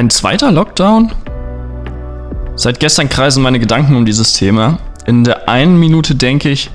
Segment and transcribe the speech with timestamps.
[0.00, 1.12] Ein zweiter Lockdown?
[2.56, 4.78] Seit gestern kreisen meine Gedanken um dieses Thema.
[5.04, 6.70] In der einen Minute denke ich,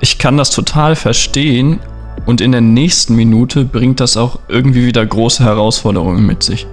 [0.00, 1.78] ich kann das total verstehen
[2.26, 6.66] und in der nächsten Minute bringt das auch irgendwie wieder große Herausforderungen mit sich.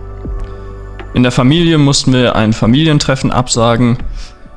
[1.14, 4.00] In der Familie mussten wir ein Familientreffen absagen.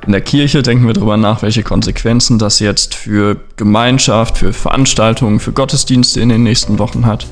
[0.07, 5.39] In der Kirche denken wir darüber nach, welche Konsequenzen das jetzt für Gemeinschaft, für Veranstaltungen,
[5.39, 7.27] für Gottesdienste in den nächsten Wochen hat.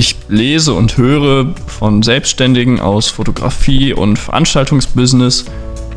[0.00, 5.44] Ich lese und höre von Selbstständigen aus Fotografie und Veranstaltungsbusiness,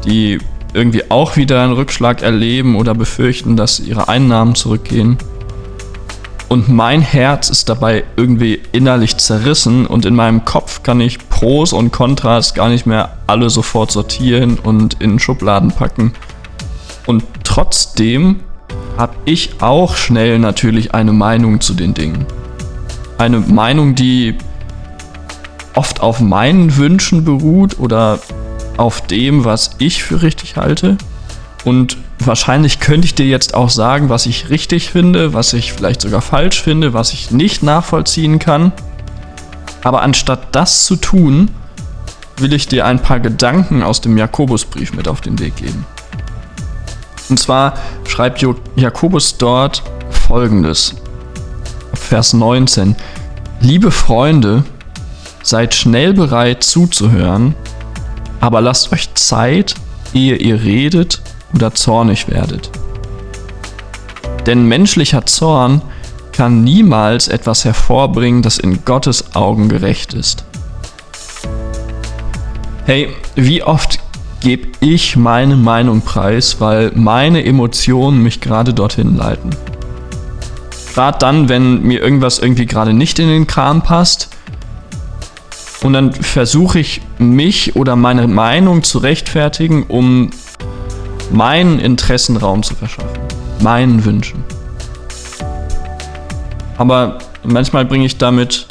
[0.04, 0.40] die
[0.74, 5.18] irgendwie auch wieder einen Rückschlag erleben oder befürchten, dass ihre Einnahmen zurückgehen.
[6.50, 11.72] Und mein Herz ist dabei irgendwie innerlich zerrissen und in meinem Kopf kann ich Pros
[11.72, 16.12] und Kontras gar nicht mehr alle sofort sortieren und in Schubladen packen.
[17.06, 18.42] Und trotzdem
[18.98, 22.26] habe ich auch schnell natürlich eine Meinung zu den Dingen
[23.18, 24.38] eine Meinung, die
[25.76, 28.20] oft auf meinen Wünschen beruht oder
[28.78, 30.98] auf dem, was ich für richtig halte.
[31.64, 36.02] Und wahrscheinlich könnte ich dir jetzt auch sagen, was ich richtig finde, was ich vielleicht
[36.02, 38.72] sogar falsch finde, was ich nicht nachvollziehen kann.
[39.84, 41.50] Aber anstatt das zu tun,
[42.38, 45.86] will ich dir ein paar Gedanken aus dem Jakobusbrief mit auf den Weg geben.
[47.30, 47.76] Und zwar
[48.08, 50.96] schreibt Jakobus dort folgendes.
[52.04, 52.96] Vers 19.
[53.62, 54.64] Liebe Freunde,
[55.42, 57.56] seid schnell bereit zuzuhören,
[58.40, 59.76] aber lasst euch Zeit,
[60.14, 61.22] ehe ihr redet
[61.54, 62.70] oder zornig werdet.
[64.46, 65.82] Denn menschlicher Zorn
[66.32, 70.44] kann niemals etwas hervorbringen, das in Gottes Augen gerecht ist.
[72.86, 74.00] Hey, wie oft
[74.42, 79.52] gebe ich meine Meinung preis, weil meine Emotionen mich gerade dorthin leiten?
[80.94, 84.30] Gerade dann, wenn mir irgendwas irgendwie gerade nicht in den Kram passt.
[85.82, 90.30] Und dann versuche ich mich oder meine Meinung zu rechtfertigen, um
[91.32, 93.10] meinen Interessen Raum zu verschaffen.
[93.62, 94.44] Meinen Wünschen.
[96.78, 98.68] Aber manchmal bringe ich damit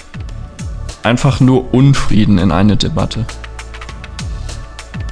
[1.03, 3.27] einfach nur Unfrieden in eine Debatte.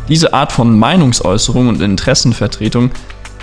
[0.08, 2.90] Diese Art von Meinungsäußerung und Interessenvertretung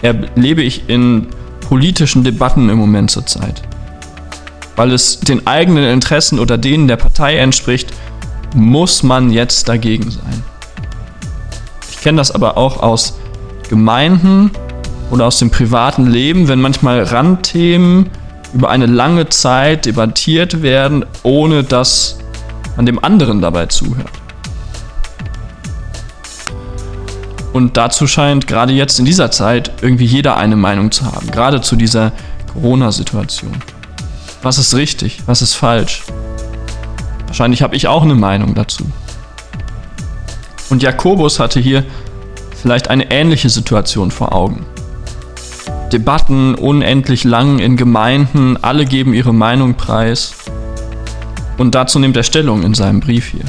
[0.01, 1.27] erlebe ich in
[1.67, 3.61] politischen Debatten im Moment zurzeit.
[4.77, 7.91] Weil es den eigenen Interessen oder denen der Partei entspricht,
[8.55, 10.43] muss man jetzt dagegen sein.
[11.91, 13.17] Ich kenne das aber auch aus
[13.69, 14.51] Gemeinden
[15.11, 18.09] oder aus dem privaten Leben, wenn manchmal Randthemen
[18.53, 22.17] über eine lange Zeit debattiert werden, ohne dass
[22.77, 24.09] man dem anderen dabei zuhört.
[27.57, 31.59] Und dazu scheint gerade jetzt in dieser Zeit irgendwie jeder eine Meinung zu haben, gerade
[31.59, 32.11] zu dieser
[32.53, 33.51] Corona-Situation.
[34.43, 36.03] Was ist richtig, was ist falsch?
[37.25, 38.85] Wahrscheinlich habe ich auch eine Meinung dazu.
[40.69, 41.83] Und Jakobus hatte hier
[42.61, 44.63] vielleicht eine ähnliche Situation vor Augen.
[45.91, 50.35] Debatten unendlich lang in Gemeinden, alle geben ihre Meinung preis.
[51.57, 53.45] Und dazu nimmt er Stellung in seinem Brief hier.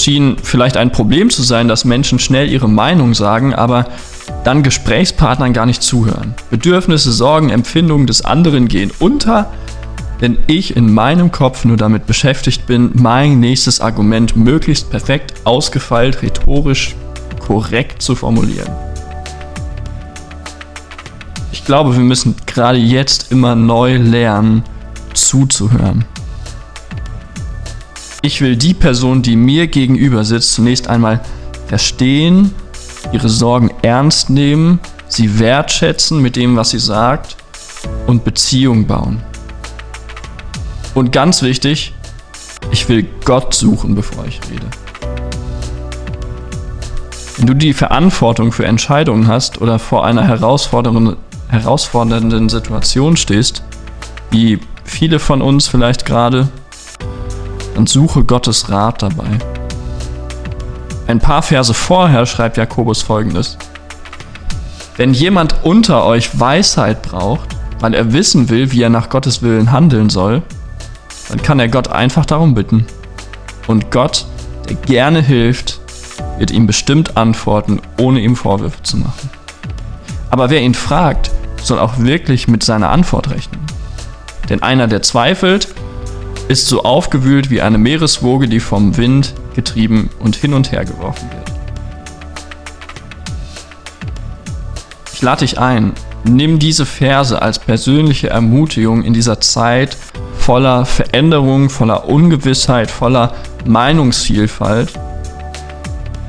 [0.00, 3.86] Schien vielleicht ein Problem zu sein, dass Menschen schnell ihre Meinung sagen, aber
[4.44, 6.34] dann Gesprächspartnern gar nicht zuhören.
[6.50, 9.52] Bedürfnisse, Sorgen, Empfindungen des anderen gehen unter,
[10.18, 16.22] wenn ich in meinem Kopf nur damit beschäftigt bin, mein nächstes Argument möglichst perfekt, ausgefeilt,
[16.22, 16.94] rhetorisch
[17.38, 18.70] korrekt zu formulieren.
[21.52, 24.62] Ich glaube, wir müssen gerade jetzt immer neu lernen,
[25.14, 26.04] zuzuhören.
[28.22, 31.20] Ich will die Person, die mir gegenüber sitzt, zunächst einmal
[31.68, 32.54] verstehen,
[33.12, 34.78] ihre Sorgen ernst nehmen,
[35.08, 37.36] sie wertschätzen mit dem, was sie sagt
[38.06, 39.22] und Beziehung bauen.
[40.94, 41.94] Und ganz wichtig,
[42.70, 44.66] ich will Gott suchen, bevor ich rede.
[47.38, 51.16] Wenn du die Verantwortung für Entscheidungen hast oder vor einer herausfordernden,
[51.48, 53.62] herausfordernden Situation stehst,
[54.30, 56.48] wie viele von uns vielleicht gerade,
[57.76, 59.38] und suche Gottes Rat dabei.
[61.06, 63.58] Ein paar Verse vorher schreibt Jakobus folgendes.
[64.96, 69.72] Wenn jemand unter euch Weisheit braucht, weil er wissen will, wie er nach Gottes Willen
[69.72, 70.42] handeln soll,
[71.28, 72.86] dann kann er Gott einfach darum bitten.
[73.66, 74.26] Und Gott,
[74.68, 75.80] der gerne hilft,
[76.38, 79.30] wird ihm bestimmt antworten, ohne ihm Vorwürfe zu machen.
[80.30, 81.30] Aber wer ihn fragt,
[81.62, 83.60] soll auch wirklich mit seiner Antwort rechnen.
[84.48, 85.68] Denn einer, der zweifelt,
[86.50, 91.30] ist so aufgewühlt wie eine Meereswoge, die vom Wind getrieben und hin und her geworfen
[91.30, 91.52] wird.
[95.12, 95.92] Ich lade dich ein,
[96.24, 99.96] nimm diese Verse als persönliche Ermutigung in dieser Zeit
[100.38, 103.32] voller Veränderung, voller Ungewissheit, voller
[103.64, 104.92] Meinungsvielfalt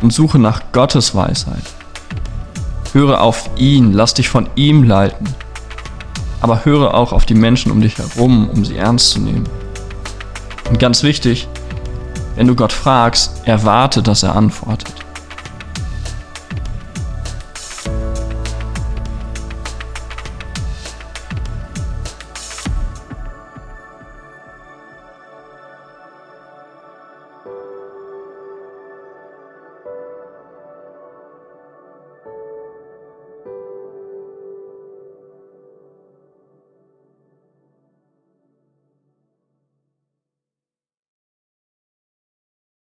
[0.02, 1.64] und suche nach Gottes Weisheit.
[2.94, 5.28] Höre auf ihn, lass dich von ihm leiten,
[6.42, 9.61] aber höre auch auf die Menschen um dich herum, um sie ernst zu nehmen.
[10.72, 11.50] Und ganz wichtig,
[12.38, 14.94] wenn du Gott fragst, erwarte, dass er antwortet.